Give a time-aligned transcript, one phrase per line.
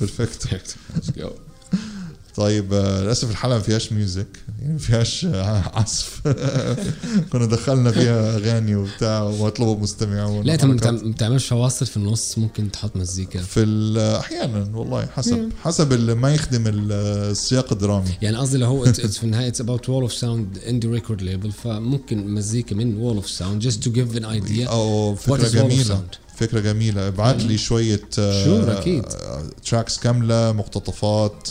[0.00, 0.48] perfetto
[2.36, 4.26] طيب آه، للأسف الحلقة ما فيهاش music
[4.60, 6.20] يعني ما فيهاش آه، عزف.
[7.32, 10.74] كنا دخلنا فيها أغاني وبتاع واطلبوا مستمعون لا انت ما
[11.10, 13.40] بتعملش فواصل في النص ممكن تحط مزيكا.
[13.42, 16.92] في ال- أحيانا والله حسب حسب اللي ما يخدم ال-
[17.30, 18.10] السياق الدرامي.
[18.22, 22.34] يعني قصدي لو هو في النهاية it's about wall of sound indie record label فممكن
[22.34, 26.04] مزيكا من wall of sound just to give an idea أو فكرة جميلة؟
[26.40, 27.08] فكرة جميلة.
[27.08, 29.04] ابعت لي شوية Sure، أكيد.
[29.64, 31.48] tracks كاملة مقتطفات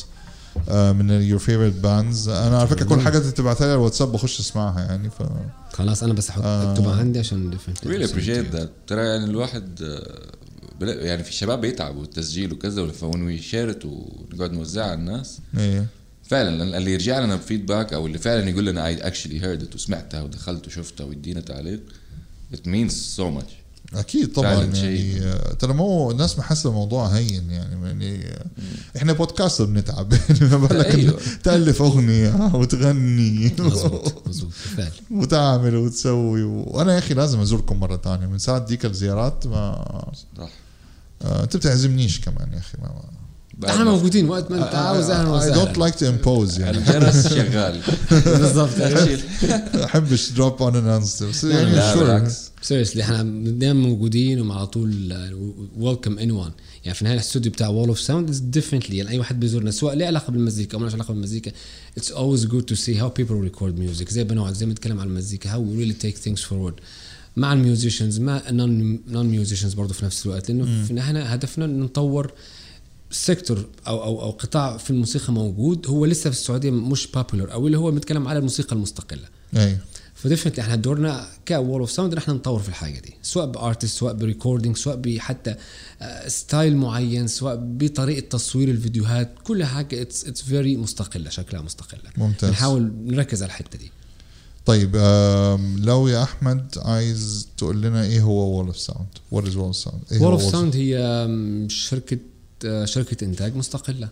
[0.70, 4.12] آه، من your favorite bands أنا على فكرة كل حاجة انت تبعتها لي على الواتساب
[4.12, 5.24] بخش أسمعها يعني ف
[5.74, 6.72] خلاص أنا بس أحط آه.
[6.72, 12.54] اكتبها عندي عشان really appreciate that ترى يعني الواحد آه، يعني في الشباب بيتعبوا التسجيل
[12.54, 15.40] وكذا فون we share it ونقعد نوزعها على الناس.
[15.58, 15.86] إيه.
[16.24, 20.22] فعلا اللي يرجع لنا ب feedback أو اللي فعلا يقول لنا اي actually heard وسمعتها
[20.22, 21.80] ودخلت وشفتها ويدينا تعليق
[22.54, 23.52] it means so much
[23.94, 25.22] أكيد طبعا يعني.
[25.22, 28.46] آه، ترى مو الناس محسه الموضوع هين يعني يعني آه،
[28.98, 30.14] إحنا بودكاست بنتعب.
[30.30, 31.20] يعني ما بالك أيوة.
[31.44, 33.56] تألف أغنية وتغني.
[33.60, 34.92] مظبوط بالفعل.
[35.12, 36.44] وتعمل وتسوي.
[36.44, 40.50] وأنا يا أخي لازم أزوركم مرة ثانية من ساعة ديك الزيارات ما صح
[41.22, 43.04] آه، انت بتعزمنيش كمان يا أخي ما
[43.66, 46.78] إحنا ما- موجودين وقت ما انت عاوز أهلا I don't وسهلا like to impose يعني.
[46.78, 47.82] الجرس شغال.
[48.40, 48.70] بالضبط.
[49.86, 50.32] احبش
[51.44, 51.98] لا sure.
[51.98, 52.52] بالعكس.
[52.62, 55.14] seriously إحنا دائما موجودين وعلى طول
[55.78, 56.52] welcome anyone
[56.84, 59.96] يعني في النهاية الاستوديو بتاع Wall of Sound is definitely يعني أي واحد بيزورنا سواء
[59.96, 61.52] له علاقة بالمزيكا أو مالوش علاقة بالمزيكا
[61.98, 64.10] it's always good to see how people record music.
[64.12, 66.74] زي بنوع زي ما نتكلم عن المزيكا how we really take things forward.
[67.38, 70.50] مع ال musicians مع non non musicians برضه في نفس الوقت.
[70.52, 72.32] لأنه في النهاية هدفنا نطور
[73.12, 77.68] sector أو أو أو قطاع في الموسيقى موجود هو لسه في السعودية مش popular أو
[77.68, 79.28] اللي هو بنتكلم على الموسيقى المستقلة.
[79.58, 79.78] أي.
[80.16, 83.53] ف definitely إحنا دورنا ك Wall of Sound إحنا نطور في الحاجة دي سواء ب
[83.53, 85.56] artist سواء ب recording سواء بحتى
[86.28, 92.10] style معين سواء بطريقة تصوير الفيديوهات كل حاجة it's it's very مستقلة شكلها مستقلة.
[92.18, 92.50] ممتاز.
[92.50, 93.92] نحاول نركز على الحتة دي.
[94.66, 94.96] طيب
[95.78, 99.76] لو يا أحمد عايز تقول لنا إيه هو Wall of Sound what is Wall of
[99.76, 100.96] Sound Wall of Sound هي
[101.70, 102.39] شركة آه،
[102.86, 104.10] شركة إنتاج مستقلة.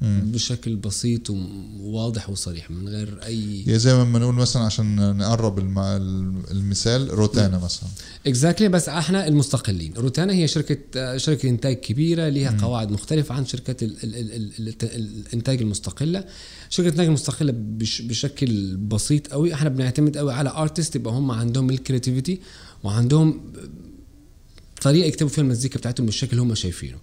[0.00, 0.22] مم.
[0.32, 7.10] بشكل بسيط وواضح وصريح من غير أي زي ما نقول مثلا عشان نقرب الم- المثال
[7.14, 7.88] روتانا مثلا.
[8.26, 9.92] exactly بس إحنا المستقلين.
[9.96, 14.68] روتانا هي شركة شركة إنتاج كبيرة لها قواعد مختلفة عن شركات ال ال ال ال
[14.68, 14.76] ال
[15.26, 16.24] الإنتاج المستقلة.
[16.70, 21.70] شركة الانتاج المستقله بش بشكل بسيط قوي إحنا بنعتمد قوي على artist يبقى هم عندهم
[21.70, 22.40] ال creativity
[22.84, 23.40] وعندهم
[24.82, 26.98] طريقة يكتبوا فيها المزيكا بتاعتهم بالشكل اللي هم شايفينه.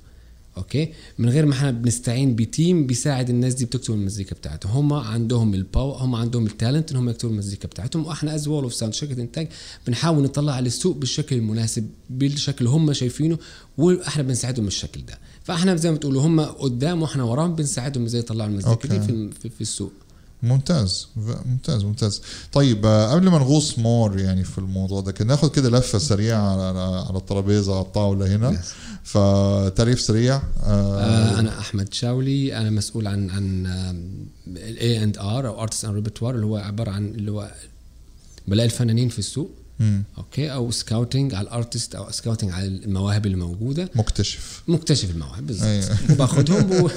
[0.57, 4.71] okay؟ من غير ما إحنا بنستعين ب team بيساعد الناس دي بتكتب المزيكا بتاعتهم.
[4.71, 8.05] هم عندهم ال power هم عندهم ال talent إن هم يكتبوا المزيكا بتاعتهم.
[8.05, 9.47] وإحنا as Wall of Sound شركة إنتاج
[9.87, 13.37] بنحاول نطلع على السوق بالشكل المناسب بالشكل هم شايفينه
[13.77, 15.19] وإحنا بنساعدهم بالشكل ده.
[15.43, 19.07] فإحنا زي ما تقولوا هم قدام وإحنا وراهم بنساعدهم إزاي يطلعوا المزيكا دي okay.
[19.07, 19.91] في, في, في السوق.
[20.43, 21.07] ممتاز.
[21.45, 22.21] ممتاز ممتاز.
[22.53, 26.67] طيب آه، قبل ما نغوص more يعني في الموضوع ده كده ناخد كده لفة سريعة
[26.67, 26.79] على
[27.09, 28.61] على الترابيزة على الطاولة هنا.
[29.03, 33.65] فتعريف سريع آه آه أنا أحمد شاولي أنا مسؤول عن عن
[34.47, 37.51] ال A and R أو ارتست اند ريبرتوار اللي هو عبارة عن اللي هو
[38.47, 39.51] بلاقي الفنانين في السوق.
[39.79, 40.03] مم.
[40.17, 43.89] okay؟ أو scouting على ال artist أو scouting على المواهب اللي موجودة.
[43.95, 44.63] مكتشف.
[44.67, 45.97] مكتشف المواهب أيوة.
[46.11, 46.89] وباخدهم و...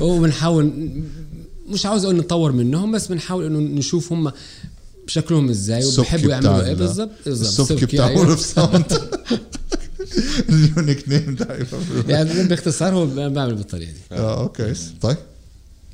[0.06, 1.02] وبنحاول
[1.68, 4.32] مش عاوز أقول نطور منهم بس بنحاول إنه نشوف هم
[5.06, 6.72] شكلهم إزاي وبيحبوا يعملوا إيه.
[6.72, 8.20] ال- بالضبط بالضبط السبكي السبكي، بتاع أيوة.
[8.20, 9.00] Wall of Sound
[10.48, 11.36] ال unique name
[12.08, 13.98] يعني باختصار هو بعمل بالطريقة دي.
[14.12, 14.74] آه okay.
[15.00, 15.16] طيب.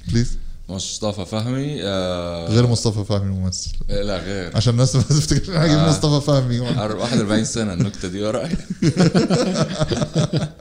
[0.09, 0.31] please
[0.69, 2.49] مصطفى فهمي آه.
[2.49, 4.56] غير مصطفى فهمي الممثل لا غير.
[4.56, 5.91] عشان الناس ما تفتكر حاجة آه.
[5.91, 6.61] مصطفى فهمي.
[6.61, 8.50] 41 سنة النكتة دي وراي
[8.99, 10.49] آه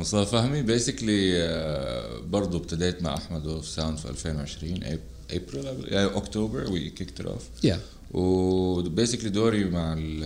[0.00, 4.82] مصطفى فهمي basically آه برضه ابتديت مع أحمد of Sound في 2020
[5.30, 7.80] April October we kicked off yeah
[8.10, 10.24] و basically دوري مع ال-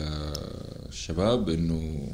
[0.88, 2.08] الشباب إنه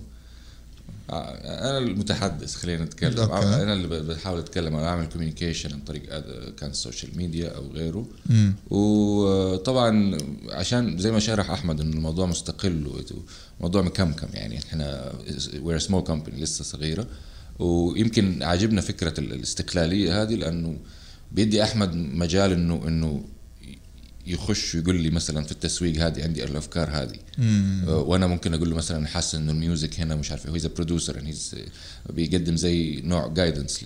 [1.10, 3.62] أنا المتحدث خلينا نتكلم okay.
[3.62, 6.02] أنا اللي بحاول أتكلم أو أعمل communication عن طريق
[6.50, 8.54] كان ال social media أو غيره مم.
[8.70, 10.18] وطبعا
[10.48, 13.04] عشان زي ما شرح أحمد إنه الموضوع مستقل
[13.60, 15.12] وموضوع مكمكم يعني إحنا
[15.62, 17.06] we're small company لسه صغيرة
[17.58, 20.76] ويمكن عاجبنا فكرة الاستقلالية هذه لأنه
[21.32, 23.24] بيدي أحمد مجال انه إنه
[24.28, 27.18] يخش ويقول لي مثلا في التسويق هذه عندي الأفكار هذه.
[27.38, 27.84] مم.
[27.88, 31.54] وأنا ممكن أقول له مثلا حاسس إنه ال music هنا مش عارف هو producer he's
[32.10, 33.84] بيقدم زي نوع guidance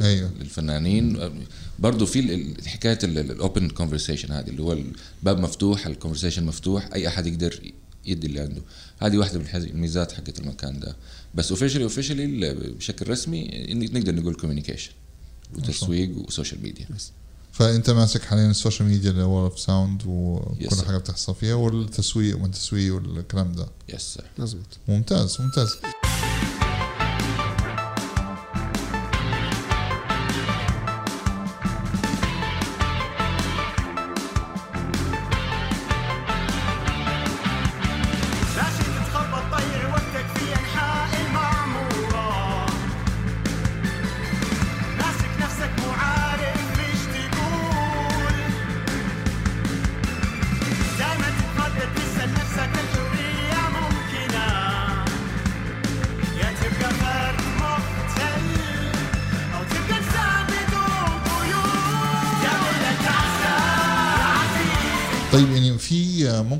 [0.00, 0.30] أيوه.
[0.40, 1.30] للفنانين.
[1.78, 7.08] برضه في حكاية ال open conversation هذه اللي هو الباب مفتوح ال conversation مفتوح أي
[7.08, 7.72] أحد يقدر
[8.06, 8.62] يدي اللي عنده.
[9.02, 10.96] هذه واحدة من الميزات حقت المكان ده.
[11.34, 14.90] بس officially officially بشكل رسمي نقدر نقول communication
[15.54, 16.86] وتسويق و social media.
[17.56, 20.86] فأنت ماسك حاليا ال social media اللي هو of Sound وكل.
[20.86, 23.68] حاجة بتحصل فيها والتسويق والتسويق والكلام ده.
[23.88, 25.76] yes مزبوط ممتاز ممتاز.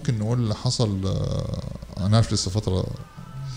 [0.09, 1.63] ممكن نقول اللي حصل آه،
[2.07, 2.87] أنا عارف لسه فترة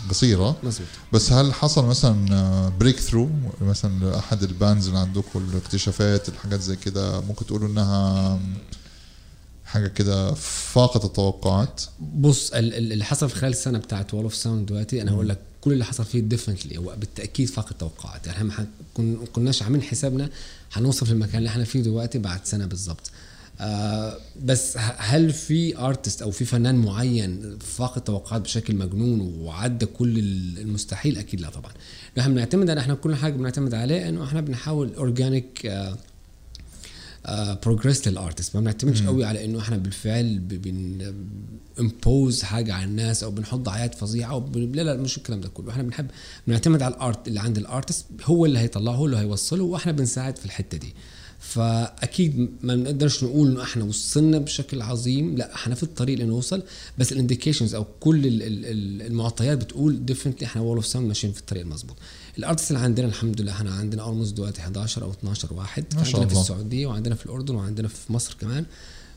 [0.10, 0.57] قصيرة.
[0.63, 3.30] مزبوط بس هل حصل مثلا breakthrough
[3.62, 8.40] مثلا لاحد ال bands اللي عندكم الاكتشافات الحاجات زي كده ممكن تقولوا إنها
[9.66, 11.81] حاجة كده فاقت التوقعات؟
[12.16, 15.30] بص ال- ال- اللي حصل في خلال السنة بتاعت Wall of Sound دلوقتي أنا هقول
[15.30, 18.28] لك كل اللي حصل فيه definitely هو بالتأكيد فاق التوقعات.
[18.28, 18.68] يعني إحنا
[18.98, 20.30] ما كناش عاملين حسابنا
[20.74, 23.12] هنوصل في المكان اللي إحنا فيه دلوقتي بعد سنة بالظبط.
[23.61, 30.19] آه بس هل في artist أو في فنان معين فاق التوقعات بشكل مجنون وعدى كل
[30.19, 31.71] ال- المستحيل؟ أكيد لا طبعا.
[32.19, 35.65] إحنا بنعتمد على إحنا كل حاجة بنعتمد عليه إنه إحنا بنحاول organic
[37.25, 41.13] آه progress لل artist ما بنعتمدش قوي على إنه إحنا بالفعل ب- بن
[41.80, 44.57] impose حاجة على الناس أو بنحط دعايات فظيعة وب...
[44.57, 45.71] لا لا مش الكلام ده كله.
[45.71, 46.07] إحنا بنحب
[46.47, 49.91] بنعتمد على ال art اللي عند ال artist هو اللي هيطلعه هو اللي هيوصله وإحنا
[49.91, 50.94] بنساعد في الحتة دي.
[51.39, 56.63] فأكيد ما بنقدرش نقول إنه إحنا وصلنا بشكل عظيم لا إحنا في الطريق لنوصل
[56.97, 61.07] بس ال indications أو كل ال- ال- ال- المعطيات بتقول definitely إحنا Wall of Sound
[61.07, 61.95] ماشيين في الطريق المظبوط.
[62.38, 66.03] ال artist اللي عندنا الحمد لله إحنا عندنا almost دلوقتي 11 أو 12 واحد ما
[66.03, 66.41] شاء عندنا في الله.
[66.41, 68.65] السعودية وعندنا في الأردن وعندنا في مصر كمان.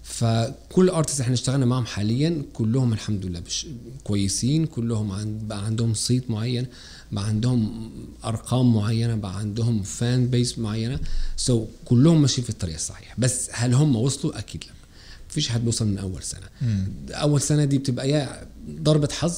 [0.03, 3.67] فكل artist إحنا اشتغلنا معاهم حاليا كلهم الحمد لله بش
[4.05, 6.67] كويسين كلهم عند بقى عندهم صيت معين.
[7.13, 7.91] بقى عندهم
[8.25, 11.01] أرقام معينة بقى عندهم fan base معينة.
[11.37, 13.15] so so, كلهم ماشيين في الطريق الصحيح.
[13.19, 14.73] بس هل هم وصلوا؟ أكيد لا.
[15.31, 16.47] مفيش حد بيوصل من أول سنة.
[17.11, 19.37] أول سنة دي بتبقى يا ضربة حظ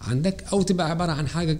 [0.00, 1.58] عندك أو تبقى عبارة عن حاجة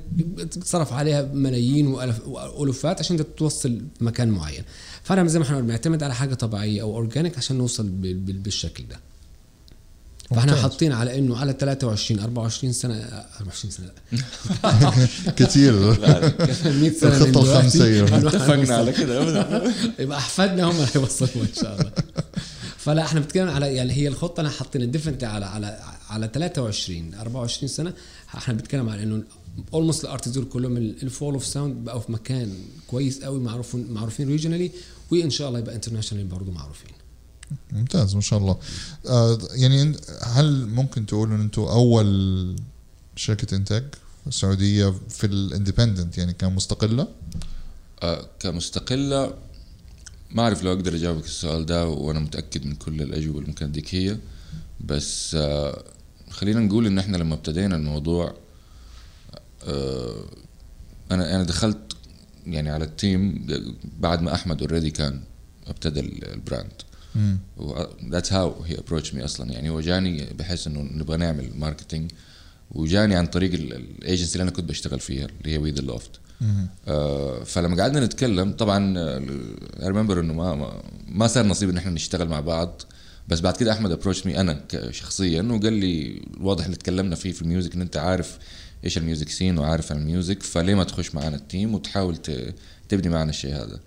[0.51, 1.87] تصرف عليها ملايين
[2.27, 4.65] وألوفات عشان توصل مكان معين.
[5.03, 8.85] فأنا زي ما إحنا بنعتمد على حاجة طبيعية أو organic عشان نوصل بال- بال- بالشكل
[8.91, 9.01] ده.
[10.31, 10.57] فاحنا.
[10.57, 12.95] حاطين على إنه على 23 24 سنة
[13.41, 15.33] 24 سنة لأ.
[15.47, 15.73] كتير.
[15.73, 18.09] 100 سنة الخمسة، أيوة.
[18.19, 19.23] هنوصل- اتفقنا على كده.
[19.99, 21.93] يبقى أحفادنا هم اللي هيوصلوا إن شاء الله.
[22.79, 25.79] فلا إحنا بنتكلم على يعني هي الخطة أنا حاطين ال definite على على
[26.11, 27.93] على 23 24 سنة.
[28.35, 29.23] إحنا بنتكلم على إنه
[29.75, 32.53] almost ال artist دول كلهم ال Wall of Sound بقوا في مكان
[32.87, 34.71] كويس قوي معروفين معروفين regionally
[35.13, 36.91] وإن شاء الله يبقى internationally برضه معروفين.
[37.73, 38.59] ممتاز ما شاء الله.
[39.09, 42.57] آه يعني هل ممكن تقولوا إن أنتم أول
[43.17, 43.85] شركة إنتاج
[44.31, 47.09] سعودية في ال independent يعني كمستقلة؟
[48.03, 49.35] آه، كمستقلة
[50.31, 53.95] ما أعرف لو أقدر أجاوبك السؤال ده وأنا متأكد من كل الأجوبة اللي ممكن أديك
[53.95, 54.19] هي.
[54.85, 55.85] بس آه،
[56.31, 58.35] خلينا نقول إن إحنا لما ابتدينا الموضوع
[61.11, 61.93] أنا أنا دخلت
[62.47, 63.47] يعني على ال team
[64.01, 65.21] بعد ما أحمد already كان
[65.67, 66.73] ابتدى ال- ال brand.
[68.11, 69.53] that's how he approached me أصلا.
[69.53, 72.11] يعني هو جاني بحيث إنه نبغى نعمل marketing
[72.71, 76.11] وجاني عن طريق الايجنسي اللي أنا كنت بشتغل فيها اللي هي We The Loft.
[76.89, 82.29] آه، فلما قعدنا نتكلم طبعا I remember إنه ما ما, صار نصيب إن إحنا نشتغل
[82.29, 82.83] مع بعض.
[83.29, 87.43] بس بعد كده أحمد approached me أنا شخصيا وقال لي الواضح اللي تكلمنا فيه في
[87.43, 88.39] ال music إن أنت عارف
[88.85, 92.17] إيش ال music scene وعارف عن ال music فليه ما تخش معنا ال team وتحاول
[92.89, 93.81] تبني معنا الشيء هذا.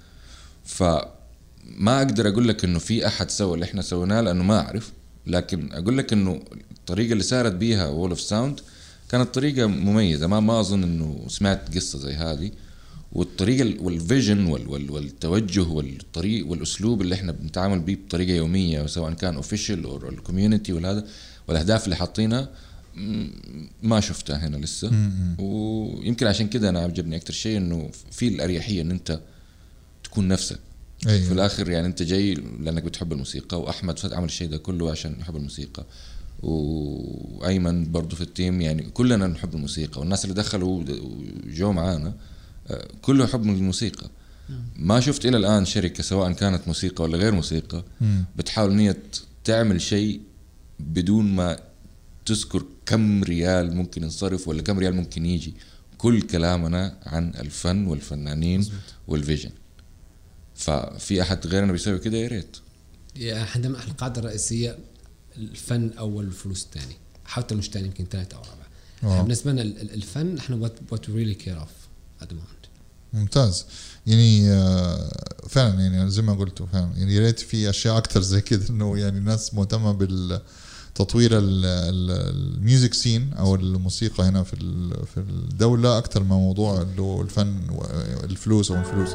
[1.78, 4.92] فما أقدر أقول لك إنه في أحد سوى اللي إحنا سويناه لأنه ما أعرف.
[5.28, 8.60] لكن أقول لك إنه الطريقة اللي سارت بيها Wall of Sound
[9.10, 10.28] كانت طريقة مميزة.
[10.28, 12.52] ما ما أظن إنه سمعت قصة زي هذه.
[13.14, 18.86] والطريقة ال- وال vision وال- وال- والتوجه والطريق والأسلوب اللي إحنا بنتعامل بيه بطريقة يومية
[18.86, 21.06] سواء كان official أو ال community والهذا
[21.48, 22.50] والأهداف اللي حاطينها
[23.84, 24.92] ما شفتها هنا لسه.
[25.40, 29.20] ويمكن عشان كده أنا عجبني أكثر شيء إنه في الأريحية إن أنت
[30.04, 30.60] تكون نفسك.
[31.00, 34.92] في أيوه الآخر يعني أنت جاي لأنك بتحب الموسيقى وأحمد فتح عمل الشيء ده كله
[34.92, 35.86] عشان يحب الموسيقى.
[36.44, 40.84] وأيمن برضه في التيم يعني كلنا نحب الموسيقى والناس اللي دخلوا
[41.48, 42.14] وجو معانا
[42.68, 44.10] آه، كله يحب الموسيقى.
[44.76, 47.84] ما شفت إلى الآن شركة سواء كانت موسيقى ولا غير موسيقى.
[48.36, 48.96] بتحاول إن هي
[49.44, 50.22] تعمل شيء
[50.80, 51.60] بدون ما
[52.26, 55.54] تذكر كم ريال ممكن ينصرف ولا كم ريال ممكن يجي.
[55.98, 58.66] كل كلامنا عن الفن والفنانين
[59.08, 59.50] وال vision.
[60.60, 62.58] ففي أحد غيرنا بيسوي كده؟ يا ريت.
[63.56, 64.78] عندما القاعدة الرئيسية
[65.38, 68.68] الفن أول الفلوس الثاني حتى مش ثاني يمكن ثالث أو رابع.
[69.16, 69.22] آه.
[69.22, 71.70] بالنسبة لنا ال- ال- الفن إحنا what what really care of
[72.22, 72.30] it
[73.14, 73.66] ممتاز.
[74.08, 75.12] يعني آه،
[75.50, 76.92] فعلا يعني زي ما قلتوا فعلا.
[76.98, 82.56] يعني يا ريت في أشياء أكثر زي كده إنه يعني الناس مهتمة بالتطوير ال- ال-
[82.56, 84.56] ال music scene أو الموسيقى هنا في
[85.14, 89.10] في الدولة أكثر من موضوع اللي هو الفن والفلوس أو الفلوس.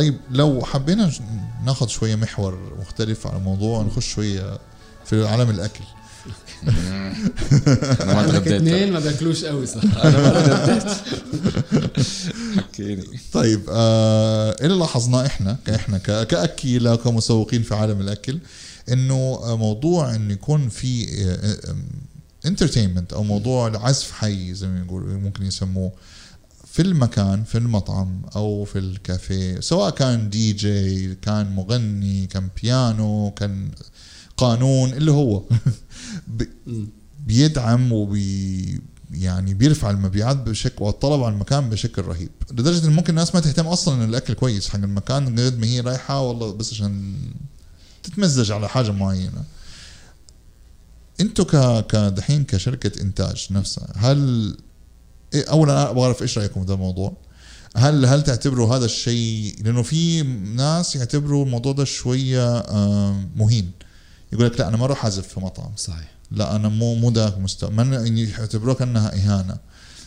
[0.00, 1.10] طيب لو حبينا
[1.66, 4.58] ناخذ شوية محور مختلف على الموضوع نخش شوية
[5.04, 5.84] في عالم الأكل.
[8.00, 9.82] أنا ما تغديت اثنين ما بياكلوش قوي صح.
[10.04, 10.96] أنا ما
[12.56, 13.04] حكيني.
[13.32, 18.38] طيب آه اللي لاحظناه إحنا كاحنا ك- كأكيلة كمسوقين في عالم الأكل
[18.92, 21.06] إنه آه، موضوع انه يكون في
[22.46, 25.92] انترتينمنت أو موضوع العزف حي زي ما يقولوا ممكن يسموه.
[26.72, 33.30] في المكان في المطعم أو في الكافيه سواء كان دي جي كان مغني كان بيانو
[33.30, 33.70] كان
[34.36, 35.42] قانون اللي هو
[37.26, 42.30] بيدعم وبي يعني بيرفع المبيعات بشكل والطلب على المكان بشكل رهيب.
[42.50, 45.80] لدرجة إن ممكن الناس ما تهتم أصلا إن الأكل كويس حق المكان قد ما هي
[45.80, 47.14] رايحة والله بس عشان
[48.02, 49.44] تتمزج على حاجة معينة.
[51.20, 54.56] أنتوا ك كدحين كشركة إنتاج نفسها هل
[55.34, 57.12] اولا أنا أبغى أعرف إيش رأيكم في هذا الموضوع.
[57.76, 60.22] هل هل تعتبروا هذا الشيء لأنه في
[60.56, 62.62] ناس يعتبروا الموضوع ده شوية
[63.36, 63.70] مهين.
[64.32, 65.70] يقول لك لا أنا ما أروح أعزف في مطعم.
[65.76, 66.12] صحيح.
[66.30, 67.70] لا أنا مو مو ذاك مستوى.
[68.38, 69.56] يعتبروها كأنها إهانة.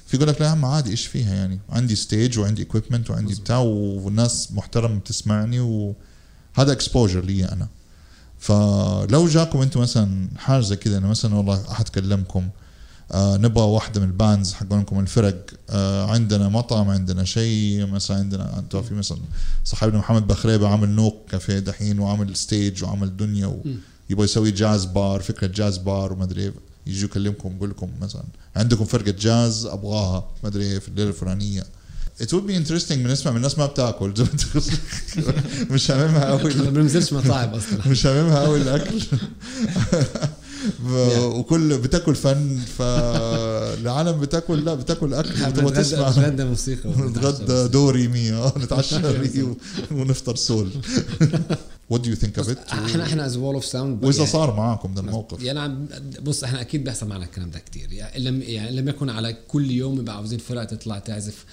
[0.06, 3.36] في يقول لك لا يا عم عادي إيش فيها يعني؟ عندي stage وعندي equipment وعندي
[3.36, 7.68] بتاع والناس محترمة بتسمعني وهذا exposure لي أنا.
[8.40, 12.50] فلو جاكم أنتم مثلا حاجة زي كذا أنا مثلا والله أحد كلمكم
[13.14, 15.46] آه نبغى واحدة من ال bands حقونكم الفرق.
[15.70, 19.18] آه عندنا مطعم عندنا شيء مثلا عندنا أنتوا في مثلا
[19.66, 23.62] صاحبنا محمد بخريبة عامل نوق كافيه دحين وعامل stage وعامل دنيا و...
[24.10, 26.54] يبغى يسوي جاز بار فكرة جاز بار وما أدري
[26.88, 28.24] يجوا يكلمكم يقول لكم مثلا
[28.56, 31.64] عندكم فرقة جاز أبغاها ما أدري في الليلة الفلانية.
[32.22, 34.14] It would be interesting بنسمع من الناس ما بتاكل.
[35.72, 37.88] مش هاممها قوي ما بننزلش مطاعم أصلا.
[37.88, 39.02] مش هاممها قوي الأكل.
[41.18, 46.10] وكل بتاكل فن فالعالم بتاكل لا بتاكل أكل بنتغدى تسمع.
[46.10, 49.56] بنتغدى موسيقى نتغدى دوري مي آه نتعشى ري
[49.92, 50.70] ونفطر سول.
[51.94, 54.94] What do you think of it؟ إحنا إحنا as Wall of Sound وإذا صار معاكم
[54.94, 55.44] ده الموقف.
[55.44, 55.86] يعني عم-
[56.22, 57.94] بص إحنا أكيد بيحصل معنا الكلام ده كتير.
[57.94, 61.46] يعني لم يعني لم يكن على كل يوم يبقى عاوزين فرقة تطلع تعزف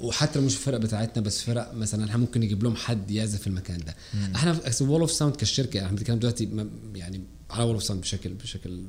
[0.00, 3.46] وحتى لو مش الفرق بتاعتنا بس فرق مثلا إحنا ممكن نجيب لهم حد يعزف في
[3.46, 3.96] المكان ده.
[4.34, 8.34] إحنا في Wall of Sound كشركه إحنا بنتكلم دلوقتي يعني على Wall of Sound بشكل
[8.34, 8.84] بشكل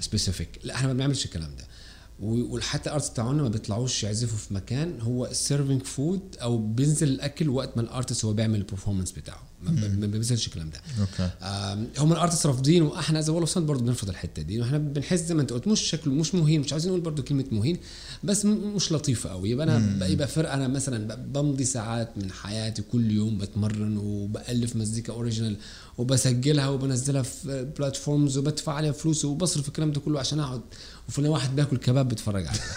[0.00, 1.64] specific لا إحنا ما بنعملش الكلام ده.
[2.20, 7.48] وحتى ال artist بتاعنا ما بيطلعوش يعزفوا في مكان هو serving food أو بينزل الأكل
[7.48, 9.42] وقت ما ال artist هو بيعمل ال performance بتاعه.
[9.62, 10.80] ما بينزلش الكلام ده.
[11.00, 11.30] Okay.
[11.98, 14.60] هم ال artist رافضين وإحنا as Wall of برضه بنرفض الحتة دي.
[14.60, 17.44] وإحنا بنحس زي ما أنت قلت مش شكله مش مهين مش عايزين نقول برضه كلمة
[17.52, 17.78] مهين.
[18.24, 19.50] بس مش لطيفة قوي.
[19.50, 25.12] يبقى أنا يبقى فرقه أنا مثلا بمضي ساعات من حياتي كل يوم بتمرن وبألف مزيكا
[25.12, 25.56] original
[25.98, 30.60] وبسجلها وبنزلها في platforms وبدفع عليها فلوس وبصرف الكلام ده كله عشان أقعد.
[31.08, 32.76] وفي واحد بياكل كباب بيتفرج عليها.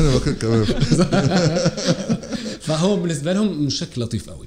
[0.00, 0.64] أنا باكل كباب.
[2.60, 4.46] فهو بالنسبة لهم مش شكل لطيف قوي.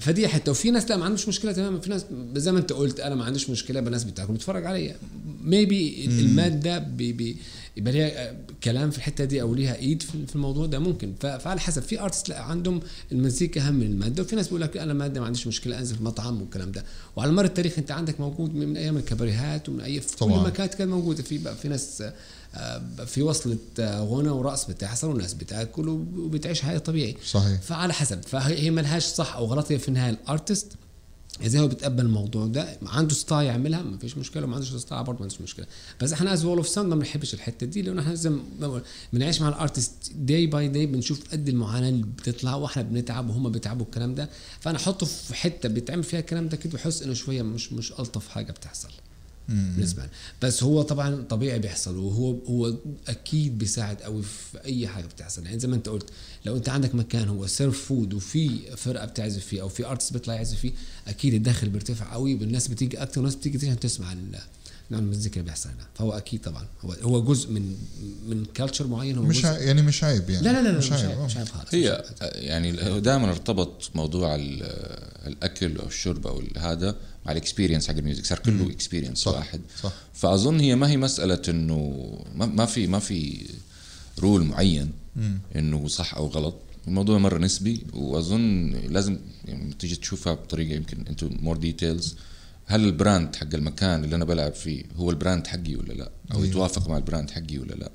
[0.00, 0.50] فدي حتة.
[0.50, 1.80] وفي ناس لا ما عندوش مشكلة تماما.
[1.80, 2.04] في ناس
[2.36, 4.96] زي ما أنت قلت أنا ما عنديش مشكلة بالناس بتاكل بتتفرج عليا
[5.44, 7.36] maybe المادة maybe
[7.76, 11.14] يبقى ليها آه، كلام في الحتة دي أو ليها إيد في الموضوع ده ممكن.
[11.20, 12.80] فعلى حسب في artist لا عندهم
[13.12, 16.02] المزيكا أهم من المادة وفي ناس بيقول لك أنا ماده ما عنديش مشكلة أنزل في
[16.04, 16.84] مطعم والكلام ده.
[17.16, 20.46] وعلى مر التاريخ أنت عندك موجود من أيام الكباريهات ومن اي في كل طبعاً.
[20.46, 21.22] مكان كانت موجودة.
[21.22, 22.02] في بقى في ناس
[22.54, 27.60] آه، في وصلة آه، غنى ورقص بتحصل وناس بتاكل وبتعيش حياة طبيعي صحيح.
[27.60, 28.22] فعلى حسب.
[28.22, 30.72] فهي هي ملهاش صح أو غلط هي في النهايه ال artist
[31.40, 35.18] إذا هو بيتقبل الموضوع ده عنده style يعملها ما فيش مشكلة وما عندوش style برضه
[35.18, 35.66] ما عندوش مشكلة.
[36.00, 39.48] بس إحنا as Wall of Sound ما بنحبش الحتة دي لأنه إحنا بقول، بنعيش مع
[39.48, 44.14] ال artist day by day بنشوف قد المعاناة اللي بتطلع وإحنا بنتعب وهم بيتعبوا الكلام
[44.14, 44.28] ده.
[44.60, 48.28] فأنا أحطه في حتة بيتعمل فيها الكلام ده كده بحس إنه شوية مش مش ألطف
[48.28, 48.88] حاجة بتحصل.
[49.48, 50.02] بالنسبة
[50.42, 52.74] بس هو طبعا طبيعي بيحصل وهو هو
[53.08, 55.44] أكيد بيساعد قوي في أي حاجة بتحصل.
[55.46, 56.10] يعني زي ما أنت قلت
[56.44, 60.34] لو أنت عندك مكان هو serve food وفي فرقة بتعزف فيه أو في artist بيطلع
[60.34, 60.72] يعزف فيه
[61.08, 64.12] أكيد الدخل بيرتفع قوي والناس بتيجي أكتر وناس بتيجي عشان تسمع
[64.98, 66.66] اللي بيحصل هنا فهو أكيد طبعا.
[66.84, 67.76] هو هو جزء من
[68.28, 70.44] من culture معين هو مش جزء ع- يعني مش عيب يعني.
[70.46, 71.24] لا لا لا, لا مش مش عيب عيب آه.
[71.26, 72.04] مش عيب خالص هي.
[72.22, 74.62] يعني دائما ارتبط موضوع ال-
[75.26, 76.96] الأكل أو الشرب أو هذا
[77.26, 78.24] مع ال experience حق ال music.
[78.26, 79.60] صار كله experience واحد.
[79.82, 79.92] صح.
[80.14, 83.46] فأظن هي ما هي مسألة إنه ما ما في ما في
[84.18, 84.90] rule معين
[85.56, 86.54] إنه صح أو غلط.
[86.88, 92.14] الموضوع مرة نسبي وأظن لازم يعني تيجي تشوفها بطريقة يمكن أنتم more details
[92.72, 96.10] هل ال brand حق المكان اللي أنا بلعب فيه هو ال brand حقي ولا لا
[96.32, 96.46] أو أيوه.
[96.48, 97.90] يتوافق مع البراند حقي ولا لا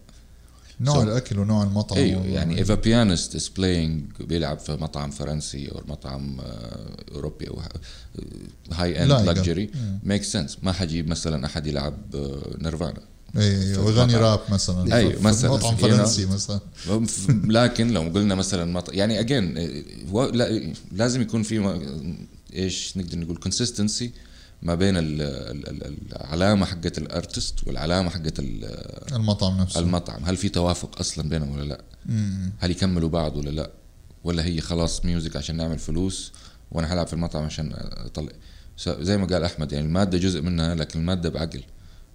[0.82, 5.72] نوع So- الأكل ونوع المطعم أيوه يعني a pianist is playing بيلعب في مطعم فرنسي
[5.72, 7.62] أو مطعم آه، أوروبي أو
[8.72, 9.12] high end.
[9.12, 9.70] luxury
[10.04, 11.98] make sense ما حجيب مثلا أحد يلعب
[12.62, 13.02] نيرفانا
[13.38, 14.16] أيوه ويغني.
[14.16, 15.52] راب مثلا في مثلاً.
[15.52, 15.76] مطعم.
[15.76, 16.60] فرنسي مثلا
[17.44, 18.94] لكن لو قلنا مثلا مط...
[18.94, 19.56] يعني again
[20.92, 21.80] لازم يكون في
[22.56, 24.12] إيش نقدر نقول consistency
[24.62, 29.80] ما بين ال- ال- ال- العلامة حقت ال artist والعلامة حقت ال- المطعم نفسه.
[29.80, 30.24] المطعم.
[30.26, 32.54] هل في توافق أصلا بينهم ولا لا؟ مم.
[32.60, 33.72] هل يكملوا بعض ولا لا؟
[34.24, 36.32] ولا هي خلاص music عشان نعمل فلوس
[36.72, 37.72] وأنا هلعب في المطعم عشان
[38.06, 38.32] أطلع؟
[38.88, 41.64] زي ما قال أحمد يعني المادة جزء منها لكن المادة بعقل.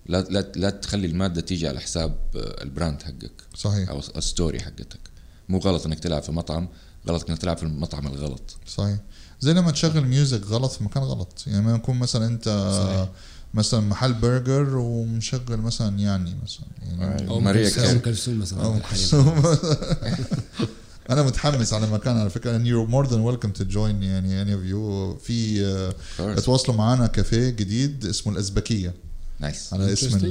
[0.07, 3.89] لا لا لا تخلي المادة تيجي على حساب ال brand حقك صحيح.
[3.89, 5.01] أو ال story حقتك.
[5.49, 6.69] مو غلط إنك تلعب في مطعم
[7.09, 8.57] غلط إنك تلعب في المطعم الغلط.
[8.67, 8.99] صحيح.
[9.43, 11.45] زي لما تشغل music غلط في مكان غلط.
[11.47, 12.45] يعني ما يكون مثلا أنت
[12.83, 13.09] صحيح.
[13.55, 16.67] مثلا محل برجر ومشغل مثلا يعني مثلا.
[16.99, 17.85] يعني أو مارية أم كلثوم-.
[17.85, 18.65] ام كلثوم مثلا.
[18.65, 19.43] عبد الحليم.
[21.11, 24.57] أنا متحمس على مكان على فكرة and you're more than welcome to join يعني any
[24.57, 25.19] of you.
[25.25, 25.95] في آه،.
[26.21, 28.95] اتواصلوا معنا كافيه جديد اسمه الأزبكية.
[29.41, 30.31] nice على اسم السور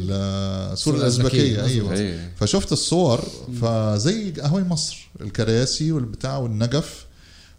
[0.74, 1.56] السور الأزبكية.
[1.56, 2.20] الأزبكية، أيوه.
[2.36, 3.22] فشفت الصور
[3.62, 7.06] فزي قهوة مصر الكراسي والبتاع والسقف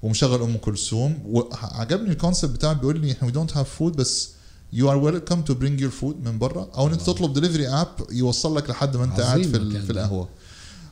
[0.03, 1.19] ومشغل أم كلثوم.
[1.27, 4.31] وعجبني ال concept بتاعه بيقول لي إحنا we don't have food بس
[4.73, 6.69] you are welcome to bring your food من برا.
[6.75, 9.91] أو إنك تطلب delivery app يوصل لك لحد ما أنت قاعد في, في.
[9.91, 10.29] القهوة.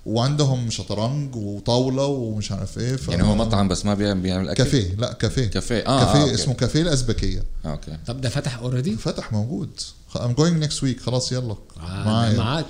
[0.06, 3.08] وعندهم شطرنج وطاولة ومش عارف إيه ف...
[3.08, 4.94] يعني هو مطعم بس ما بيعمل بيعمل أكل؟ كافيه.
[4.94, 5.46] لا كافيه.
[5.46, 5.86] كافيه.
[5.86, 6.34] آه كافيه آه،.
[6.34, 7.44] اسمه كافيه الأزبكية.
[7.64, 7.96] آه، okay.
[8.06, 9.70] طب ده فتح already فتح موجود.
[10.14, 11.00] I'm going next week.
[11.00, 11.56] خلاص يلا.
[11.80, 12.38] معايا.
[12.38, 12.66] معاك.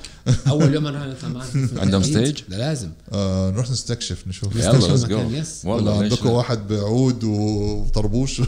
[0.49, 1.49] أول يوم أنا معاك.
[1.83, 2.91] عندهم stage؟ ده لازم.
[3.13, 4.57] آه نروح نستكشف نشوف.
[4.57, 5.31] يلا let's go
[5.65, 8.41] والله عندكم لا؟ واحد بعود وطربوش؟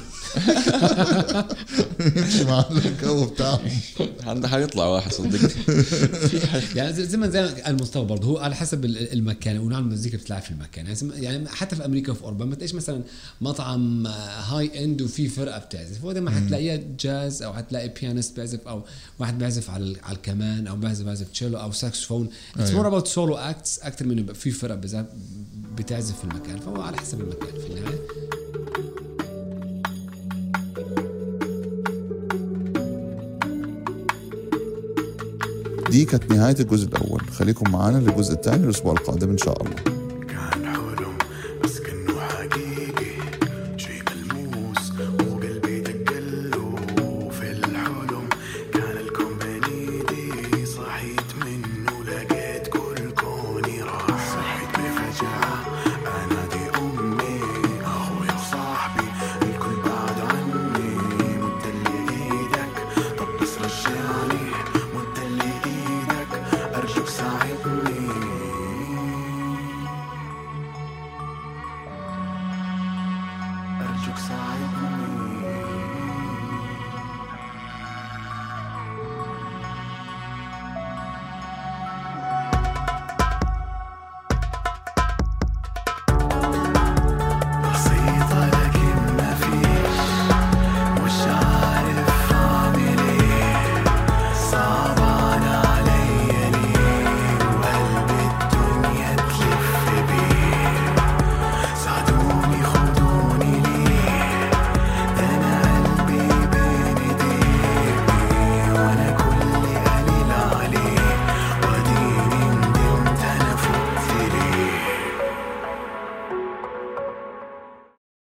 [2.17, 3.61] يمشي مع الجو بتاعهم
[4.27, 5.51] عنده حيطلع واحد صدقني.
[6.77, 10.25] يعني زي ما زي ما المستوى برضه هو على حسب ال- المكان ونوع المزيكا اللي
[10.25, 10.87] بتلعب في المكان.
[10.87, 13.03] يعني يعني حتى في أمريكا وفي أوروبا ما تلاقيش مثلا
[13.41, 16.05] مطعم high end وفي فرقة بتعزف.
[16.05, 18.83] هو دايما حتلاقيها جاز أو حتلاقي pianist بيعزف أو
[19.19, 22.71] واحد بيعزف على على الكمان أو بيعزف بيعزف تشيلو أو ساكسفون it's.
[22.71, 24.75] more about solo acts أكثر من يبقى في فرق
[25.77, 26.59] بتعزف في المكان.
[26.59, 27.99] فهو على حسب المكان في النهاية.
[35.91, 37.21] دي كانت نهاية الجزء الأول.
[37.21, 40.02] خليكم معانا للجزء الثاني الأسبوع القادم إن شاء الله.